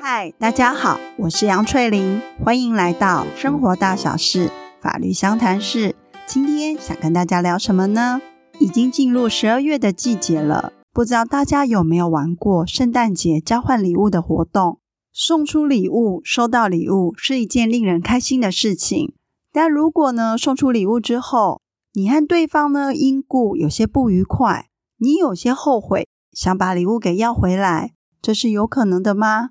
[0.00, 4.50] 嗨，大家好，我是杨翠玲，欢迎来到生活大小事
[4.80, 5.94] 法律相谈室。
[6.26, 8.22] 今天想跟大家聊什么呢？
[8.58, 14.78] 已经进入十二月的季节了，不知道大家有没有玩过圣诞节交换礼物的活动？
[15.12, 19.12] 送出礼物、收到礼物是一件令人开心的事情。
[19.52, 21.60] 但如果呢，送出礼物之后，
[21.92, 27.92] 你和对方呢因故有些不愉快，你有些后悔，想把礼物给要回来，
[28.24, 29.50] 这是有可能的吗？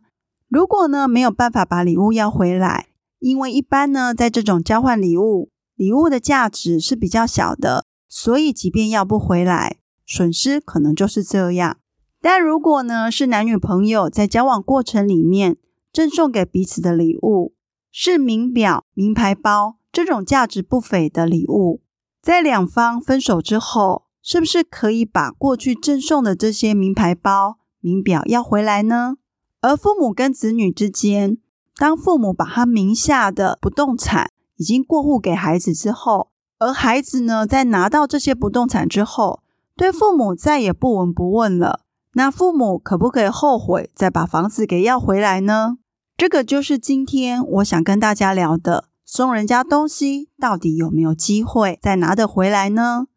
[0.50, 2.88] 如果呢没有办法把礼物要回来，
[3.20, 9.77] 因为一般呢在这种交换礼物，礼物的价值是比较小的，所以即便要不回来，
[10.08, 11.77] 损失可能就是这样。
[12.20, 15.58] 但如果呢是男女朋友在交往过程里面
[15.91, 17.54] 赠送给彼此的礼物，
[17.91, 21.84] 是名表、名牌包这种价值不菲的礼物，
[22.24, 29.17] 在两方分手之后，是不是可以把过去赠送的这些名牌包、名表要回来呢？
[29.59, 31.37] 而父母跟子女之间，
[31.76, 39.41] 当父母把他名下的不动产已经过户给孩子之后，而孩子呢，在拿到这些不动产之后，
[39.76, 41.81] 对父母再也不闻不问了，
[42.13, 45.77] 那父母可不可以后悔再把房子给要回来呢？
[46.15, 53.07] 这个就是今天我想跟大家聊的，送人家东西到底有没有机会再拿得回来呢？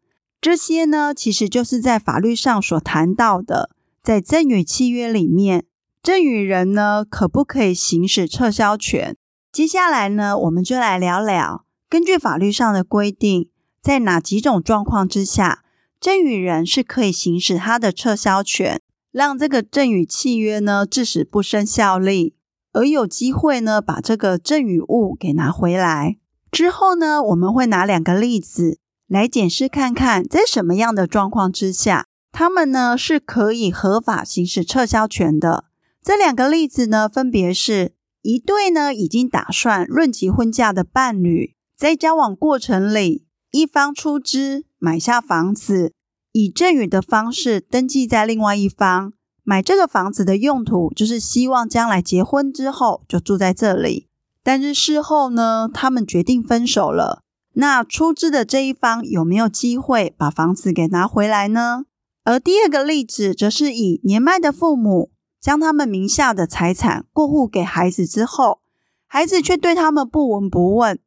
[0.41, 3.71] 这些呢，其实就是在法律上所谈到的，
[4.07, 5.65] 在赠与契约里面，
[6.01, 9.17] 赠与人呢，可不可以行使撤销权？
[9.51, 13.49] 接下来呢，我们就来聊聊，根据法律上的规定，
[13.81, 15.65] 在哪几种状况之下，
[15.99, 18.79] 赠与人是可以行使他的撤销权，
[19.11, 22.33] 让这个赠与契约呢，致使不生效力，
[22.71, 26.15] 而有机会呢，把这个赠与物给拿回来。
[26.49, 28.79] 之后呢，我们会拿两个例子。
[29.09, 32.05] 来检视看看，在什么样的状况之下，
[32.39, 35.65] 他们呢是可以合法行使撤销权的。
[36.03, 45.93] 这两个例子呢，分别是一对呢已经打算论及婚嫁的伴侣，在交往过程里，一方出资买下房子，
[46.31, 49.13] 以赠与的方式登记在另外一方。
[49.43, 54.09] 买这个房子的用途，就是希望将来结婚之后就住在这里。
[54.43, 57.23] 但是事后呢，他们决定分手了。
[57.53, 61.85] 那出资的这一方有没有机会把房子给拿回来呢？
[62.27, 68.59] 而第二个例子，则是以年迈的父母将他们名下的财产过户给孩子之后，
[69.07, 70.99] 孩子却对他们不闻不问。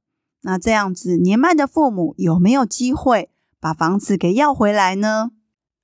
[0.45, 3.29] 那这样子，年迈的父母有没有机会
[3.61, 5.33] 把房子给要回来呢？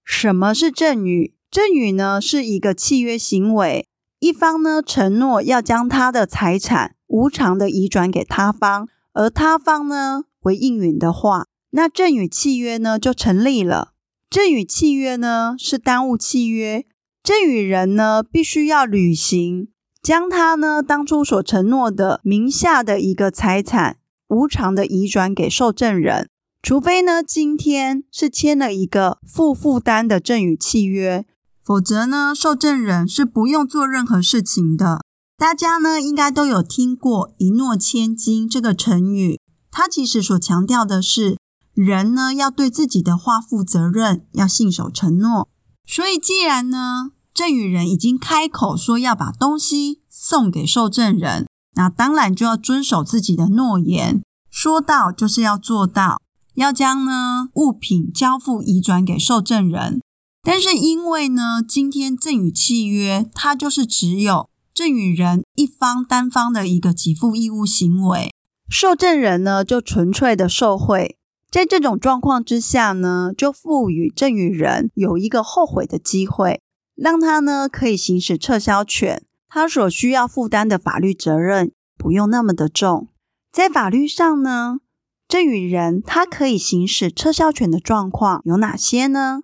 [0.02, 1.34] 什么是赠与？
[1.50, 3.86] 赠与呢，是一个契约行为，
[4.18, 13.92] 一方呢承诺要将他的财产无偿的移转给他方，而他方呢，为应允的话，那赠与契约呢就成立了。
[14.28, 16.84] 赠与契约呢是耽误契约，
[17.22, 19.68] 赠与人呢必须要履行，
[20.02, 23.98] 将他呢当初所承诺的名下的一个财产
[24.28, 26.28] 无偿的移转给受赠人，
[26.60, 31.24] 除非呢今天是签了一个负负担的赠与契约，
[31.64, 35.00] 否则呢受赠人是不用做任何事情的。
[35.38, 39.38] 大家呢应该都有听过“一诺千金”这个成语。
[39.70, 41.36] 它其实所强调的是，
[41.76, 45.46] 人呢要对自己的话负责任，要信守承诺。
[45.86, 56.18] 所以，既然呢赠与人已经开口说要把东西送给受赠人，那当然就要遵守自己的诺言，说到就是要做到，
[56.54, 60.00] 要将呢物品交付移转给受赠人。
[60.42, 68.32] 但是因为呢，今天赠与契约它就是只有赠与人一方单方的一个给付义务行为。
[68.68, 71.18] 受赠人呢，就纯粹的受贿，
[71.56, 76.60] 在这种状况之下呢，就赋予赠与人有一个后悔的机会，
[76.94, 83.08] 让他呢可以行使撤销权，他所需要负担的法律责任不用那么的重。
[83.50, 84.80] 在法律上呢，
[85.26, 89.40] 赠与人他可以行使撤销权的状况有哪些呢？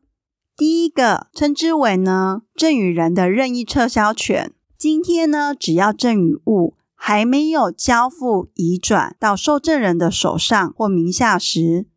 [0.55, 6.75] 第一个称之为呢赠与人的任意撤销权，今天呢只要赠与物。
[7.05, 11.89] 还没有交付移转到受赠人的手上或名下时，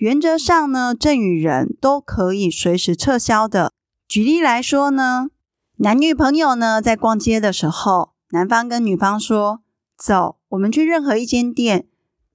[0.00, 3.70] 原则上呢，赠与人都可以随时撤销的。
[4.08, 5.28] 举例来说呢，
[5.76, 9.60] 男女朋友呢在逛街的时候，男方跟女方说
[10.02, 11.86] ：“走，我们去任何一间店，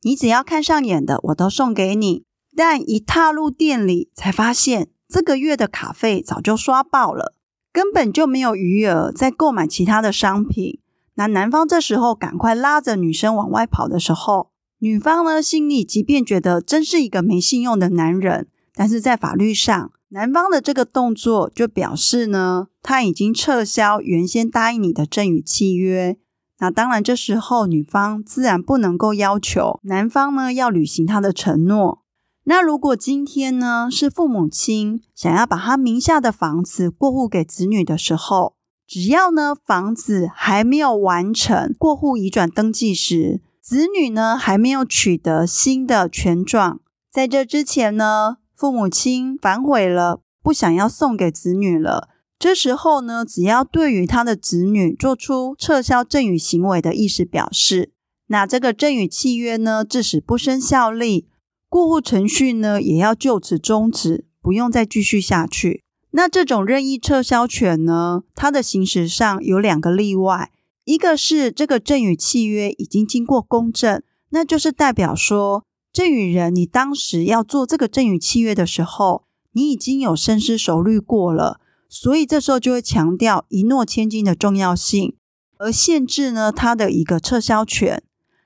[0.04, 2.24] 你只要看上眼的，我都送给你。”
[2.56, 7.34] 但一踏入店里，才发现这个月的卡费早就刷爆了，
[7.74, 10.80] 根本就没有余额再购买其他的商品。
[11.16, 14.52] 那男方这时候赶快拉着女生往外跑的时候，
[14.86, 26.20] 女方呢心里即便觉得真是一个没信用的男人，但是在法律上男方的这个动作就表示呢，他已经撤销原先答应你的赠与契约。
[26.60, 32.04] 那当然，这时候女方自然不能够要求男方呢要履行他的承诺。
[32.44, 38.54] 那如果今天呢是父母亲想要把他名下的房子过户给子女的时候，
[38.86, 46.82] 只要呢房子还没有完成过户移转登记时，子女呢还没有取得新的权状，
[47.12, 52.10] 在这之前呢，父母亲反悔了，不想要送给子女了。
[52.38, 57.92] 这时候呢，只要对于他的子女做出撤销赠与行为的意思表示，
[58.28, 61.28] 那这个赠与契约呢，自始不生效力，
[61.68, 65.82] 过户程序呢也要就此终止，不用再继续下去。
[66.12, 70.52] 那这种任意撤销权呢，它的行使上有两个例外，
[70.86, 79.24] 一个是这个赠与契约已经经过公证，那就是代表说，赠与人你当时要做这个赠与契约的时候，
[79.54, 81.60] 你已经有深思熟虑过了。
[81.90, 85.16] 所以这时候就会强调一诺千金的重要性，
[85.58, 88.04] 而限制呢他的一个撤销权。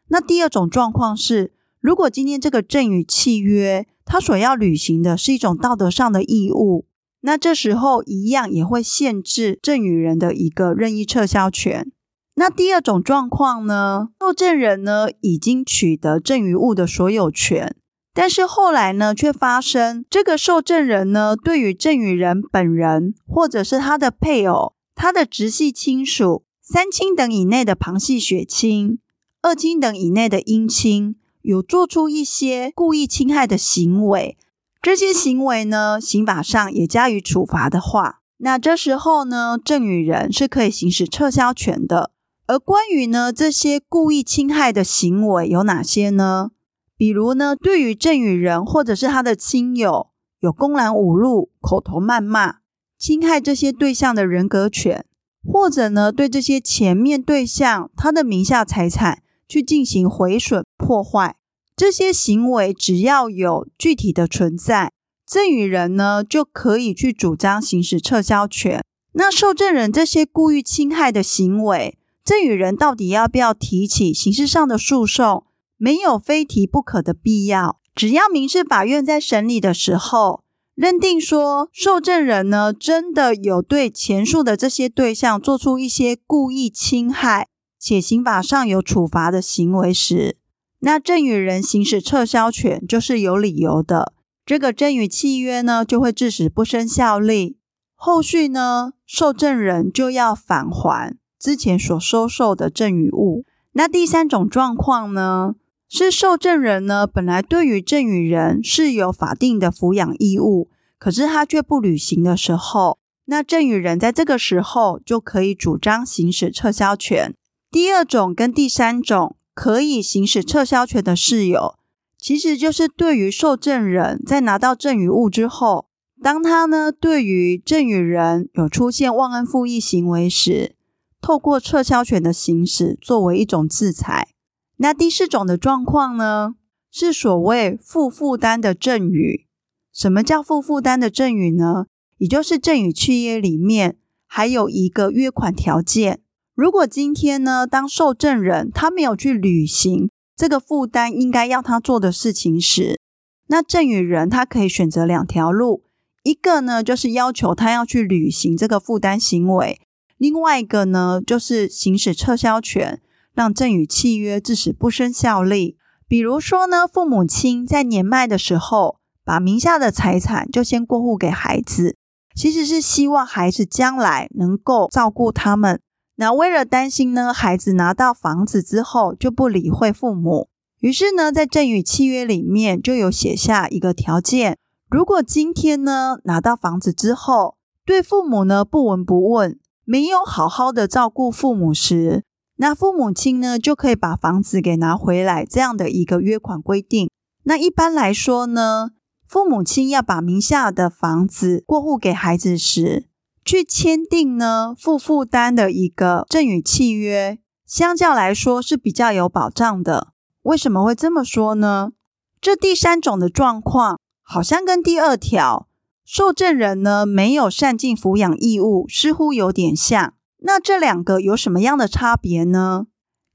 [0.07, 1.51] 那第二种状况是，
[1.81, 6.85] 如果今天这个赠与契约他所要履行的是一种道德上的义务，
[7.21, 11.91] 那这时候一样也会限制赠与人的一个任意撤销权。
[12.39, 17.75] 那第二种状况呢，受赠人呢已经取得赠与物的所有权。
[18.13, 28.99] 但是后来呢，却发生这个受赠人呢，对于赠与人本人，或者是他的配偶、他的直系亲属、三亲等以内的旁系血亲、
[29.41, 34.37] 二亲等以内的姻亲，有做出一些故意侵害的行为，
[34.81, 42.11] 这些行为呢，刑法上也加以处罚的话，那这时候呢，赠与人是可以行使撤销权的。
[42.49, 46.49] 而关于呢，这些故意侵害的行为有哪些呢？
[46.97, 50.07] 比如呢，对于赠与人或者是他的亲友
[50.39, 52.55] 有公然侮辱、口头谩骂、
[52.97, 55.05] 侵害这些对象的人格权，
[55.47, 61.35] 或者呢，对这些前面对象他的名下财产去进行毁损、破坏，
[61.75, 64.91] 这些行为只要有具体的存在，
[65.23, 68.83] 赠与人呢就可以去主张行使撤销权。
[69.11, 71.98] 那受赠人这些故意侵害的行为，
[72.29, 75.47] 赠与人到底要不要提起刑事上的诉讼？
[75.77, 80.43] 没有非提不可的必要，只要民事法院在审理的时候
[80.75, 87.47] 认定说受赠人呢真的有对前述的这些对象做出一些故意侵害，
[87.79, 90.37] 且刑法上有处罚的行为时，
[90.81, 94.13] 那赠与人行使撤销权就是有理由的，
[94.45, 97.57] 这个赠与契约呢就会自始不生效力，
[97.95, 103.45] 后续呢受赠人就要返还之前所收受的赠与物。
[103.73, 105.55] 那第三种状况呢？
[105.91, 110.69] 是受赠人呢，本来对于赠与人是有法定的抚养义务，
[110.99, 117.33] 可是他却不履行的时候，那赠与人在这个时候就可以主张行使撤销权。
[117.71, 121.75] 第二种跟第三种可以行使撤销权的事由，
[122.19, 125.87] 其实就是对于受赠人在拿到赠与物之后，
[126.21, 130.75] 当他呢对于赠与人有出现忘恩负义行为时，
[131.21, 134.29] 透过撤销权的行使作为一种制裁。
[134.77, 136.55] 那第四种的状况呢，
[136.91, 139.45] 是所谓附负担的赠与。
[139.93, 141.85] 什么叫附负担的赠与呢？
[142.17, 146.21] 也就是赠与契约里面还有一个约款条件。
[146.53, 152.99] 如果今天呢，当受赠人他没有去履行这个负担应该要他做的事情时，
[153.47, 155.83] 那赠与人他可以选择两条路：
[156.23, 159.79] 一个呢，就是要求他要去履行这个负担行为；
[160.19, 163.01] 另外一个呢，就是行使撤销权。
[163.35, 165.77] 让赠与契约自始不生效力。
[166.09, 171.95] 比如说呢，父母亲在年迈的时候，把名下的财产就先过户给孩子，
[172.35, 175.79] 其实是希望孩子将来能够照顾他们。
[176.15, 180.49] 那为了担心呢，孩子拿到房子之后就不理会父母，
[180.81, 184.57] 于是呢，在赠与契约里面就有写下一个条件：
[184.89, 189.57] 如果今天呢拿到房子之后，对父母呢不闻不问，
[189.91, 192.23] 没有好好的照顾父母时，
[192.57, 197.09] 那父母亲呢，就可以把房子给拿回来，这样的一个约款规定。
[197.45, 198.91] 那一般来说呢，
[199.25, 203.07] 父母亲要把名下的房子过户给孩子时，
[203.43, 210.09] 去签订呢附负担的一个赠与契约，相较来说是比较有保障的。
[210.43, 211.93] 为什么会这么说呢？
[212.39, 215.67] 这第三种的状况，好像跟第二条
[216.11, 220.15] 受赠人呢没有善尽抚养义务，似乎有点像。
[220.39, 222.87] 那这两个有什么样的差别呢？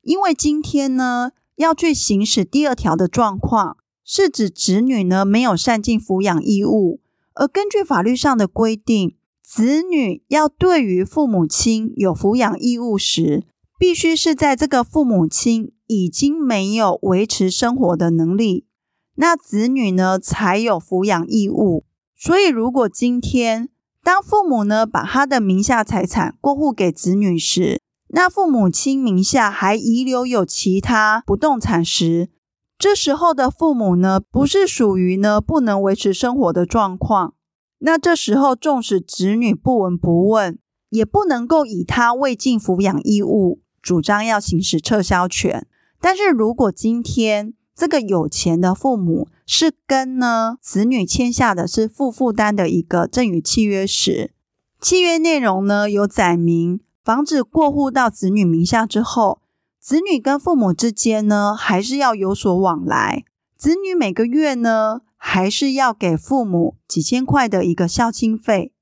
[0.03, 6.99] 因为今天呢，要去行使第二条的状况，是指子女呢没有善尽抚养义务，
[7.35, 13.45] 而根据法律上的规定，子女要对于父母亲有抚养义务时，
[13.79, 18.67] 必须是在这个父母亲已经没有维持生活的能力，
[19.15, 21.85] 那子女呢才有抚养义务。
[22.25, 23.69] 所以，如果今天
[24.03, 32.31] 当父母呢把他的名下财产过户给子女时，那父母亲名下还遗留有其他不动产时，
[32.79, 37.35] 这时候的父母呢不是属于呢不能维持生活的状况，
[37.81, 45.67] 那这时候纵使子女不闻不问，也不能够以他未尽抚养义务，主张要行使撤销权。
[46.01, 54.33] 但是如果今天这个有钱的父母是跟呢子女签下的是负负担的一个赠与契约时，
[54.81, 59.41] 契约内容呢有载明，房子过户到子女名下之后，
[59.81, 63.25] 子女跟父母之间呢还是要有所往来，
[63.57, 68.73] 子女每个月呢还是要给父母几千块的一个孝亲费。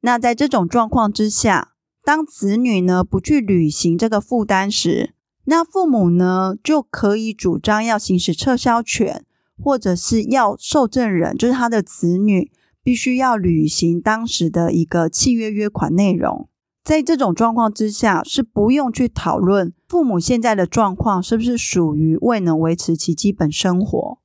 [0.00, 9.24] 那在这种状况之下，当子女呢不去履行这个负担时，那父母呢，就可以主张要行使撤销权，
[9.58, 12.52] 或者是要受赠人，就是他的子女，
[12.84, 16.48] 必须要履行当时的一个契约约款内容。
[16.84, 24.18] 在这种状况之下，是不用去讨论父母现在的状况是不是属于未能维持其基本生活。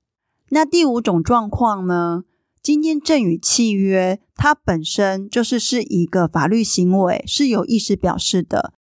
[0.49, 2.23] 那第五种状况呢？
[2.61, 8.73] 今天赠与契约它本身就是是一个法律行为，是有意思表示的。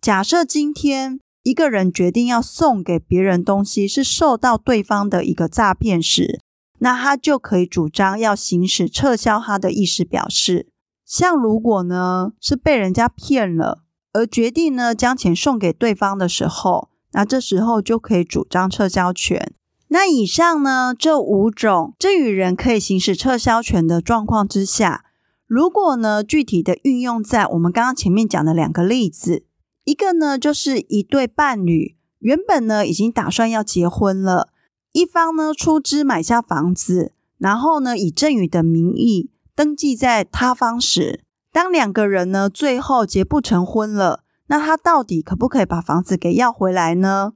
[0.00, 1.20] 假设今天。
[1.42, 6.40] 一个人决定要送给别人东西，是受到对方的一个诈骗时，
[6.78, 10.68] 那他就可以主张要行使撤销他的意思表示。
[11.04, 13.82] 像如果呢是被人家骗了，
[14.12, 19.52] 而决定呢将钱送给对方的时候，那这时候就可以主张撤销权。
[19.88, 25.04] 那以上呢这五种赠与人可以行使撤销权的状况之下，
[25.46, 29.44] 如果呢具体的运用在我们刚刚前面讲的两个例子。
[29.84, 34.48] 一个呢，就是一对伴侣，原本呢已经打算要结婚了，
[34.92, 47.32] 一方呢出资买下房子，然后呢以赠与的名义登记在他方时，当两个人呢最后结不成婚了，那他到底可不可以把房子给要回来呢？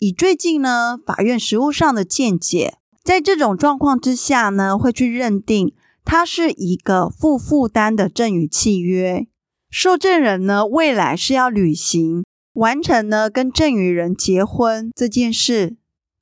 [0.00, 5.72] 以最近呢法院实务上的见解，在这种状况之下呢，会去认定
[6.04, 9.28] 它是一个负负担的赠与契约。
[9.76, 15.74] 受赠人呢，未来是要履行完成呢跟赠与人结婚这件事，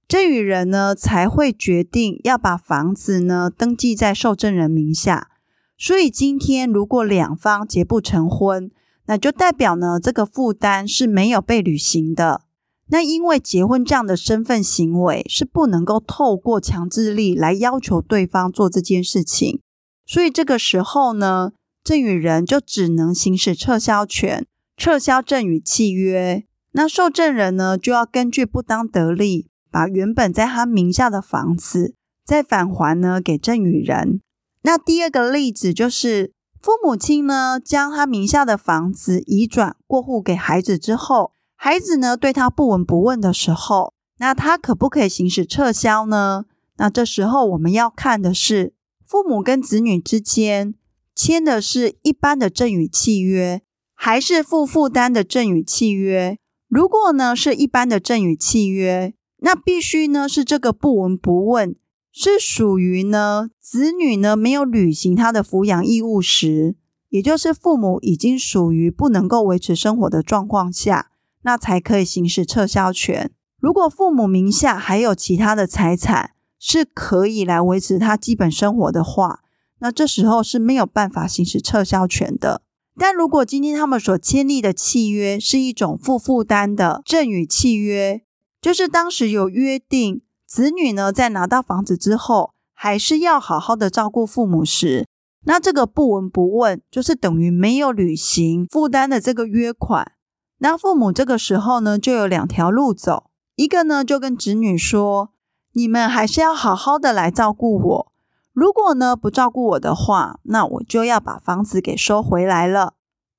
[0.08, 5.28] 赠与人呢才会决定要把房子呢登记在受赠人名下。
[5.76, 8.70] 所以今天如果两方结不成婚，
[9.04, 12.44] 那就代表呢这个负担是没有被履行的。
[12.88, 19.60] 那因为结婚这样的身份行为是不能够透过强制力来要求对方做这件事情，
[20.06, 21.52] 所以这个时候呢。
[21.84, 24.46] 赠与人就只能行使撤销权，
[24.76, 26.44] 撤销赠与契约。
[26.72, 34.20] 那受赠人呢，就要根据不当得利，把原本在他名下的房子再返还呢给赠与人。
[34.62, 46.44] 那第二个例子就是，父母亲呢将他名下的房子移转过户给孩子之后，孩子呢对他不闻不问的时候，那他可不可以行使撤销呢？
[46.76, 48.72] 那这时候我们要看的是
[49.04, 50.74] 父母跟子女之间。
[51.14, 53.62] 签的是一般的赠与契约，
[53.94, 56.38] 还是负负担的赠与契约？
[56.68, 61.76] 如果呢是一般的赠与契约，那必须呢是这个不闻不问，
[62.12, 66.76] 是属于呢子女呢没有履行他的抚养义务时，
[67.10, 71.10] 也就是父母已经属于不能够维持生活的状况下，
[71.42, 73.30] 那才可以行使撤销权。
[73.60, 79.40] 如果父母名下还有其他的财产，是可以来维持他基本生活的话。
[79.82, 82.62] 那这时候是没有办法行使撤销权的。
[82.96, 88.22] 但如果今天他们所签立的契约是一种负负担的赠与契约，
[88.60, 95.08] 就是当时有约定，子女呢在拿到房子之后，还是要好好的照顾父母时，
[95.46, 100.12] 那这个不闻不问，就是等于没有履行负担的这个约款。
[100.58, 105.30] 那父母这个时候呢，就有两条路走，一个呢就跟子女说，
[105.72, 108.11] 你们还是要好好的来照顾我。
[108.52, 112.94] 如果呢不照顾我的话，那我就要把房子给收回来了。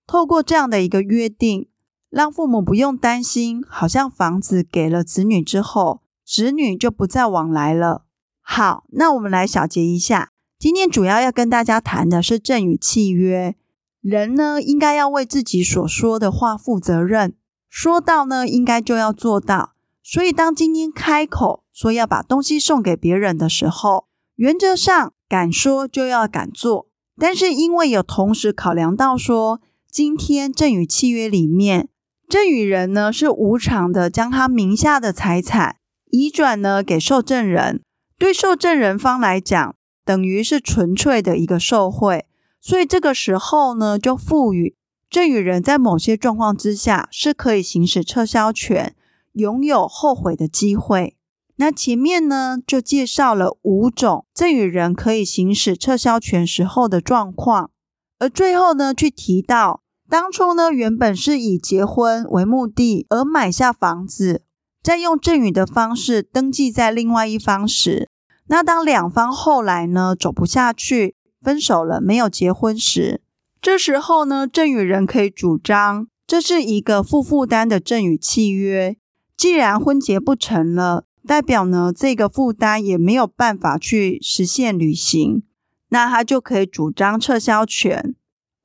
[0.08, 1.70] 透过这样的一个约定，
[2.10, 8.06] 让父母不用担心，好像房子给了子女之后，子女就不再往来了。
[8.42, 13.56] 好，那我们来小结一下，今天主要要跟大家谈的是赠与契约。
[14.02, 17.36] 人呢应该要为自己所说的话负责任，
[17.70, 19.72] 说到呢应该就要做到。
[20.04, 26.88] 所以当今天开口说要把东西送给别人的时候，原则上，敢说就要敢做，
[27.18, 29.62] 但是因为有同时考量到说，
[29.92, 31.90] 今天赠与契约里面，
[32.28, 35.78] 赠与人呢是无偿的将他名下的财产
[36.10, 37.84] 移转呢给受赠人，
[38.18, 42.26] 对受赠人方来讲，等于是纯粹的一个受贿，
[42.60, 44.76] 所以这个时候呢，就赋予
[45.12, 48.96] 赠与人在某些状况之下是可以行使撤销权，
[49.34, 51.18] 拥有后悔的机会。
[51.58, 57.70] 那前面呢就介绍了五种赠与人可以行使撤销权时候的状况，
[58.18, 64.44] 而最后呢去提到，当初呢原本是以结婚为目的而买下房子，
[64.82, 68.10] 再用赠与的方式登记在另外一方时，
[68.48, 73.22] 那当两方后来呢走不下去，分手了，没有结婚时，
[73.62, 78.98] 这时候呢赠与人可以主张这是一个负负担的赠与契约，
[79.38, 81.06] 既然婚结不成了。
[81.26, 85.44] 代表呢，这个负担也没有办法去实现履行，
[85.90, 88.14] 那他就可以主张撤销权，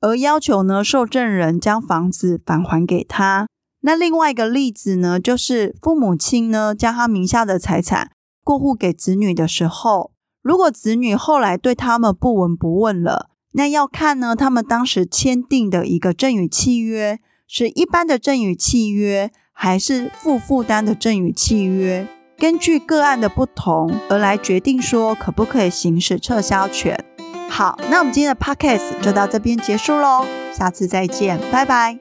[0.01, 3.47] 而要求呢受赠人将房子返还给他。
[3.81, 8.11] 那另外一个例子呢，就是父母亲呢将他名下的财产
[8.43, 10.11] 过户给子女的时候，
[10.41, 22.05] 如果子女后来对他们不闻不问了，那要看呢他们当时签订的一个赠与契约是一般的赠与契约，还是负负担的赠与契约。
[22.39, 26.97] 根据个案的不同而来决定说可不可以行使撤销权。
[27.49, 31.99] 好，那我们今天的 podcast 就到这边结束喽，下次再见，拜拜。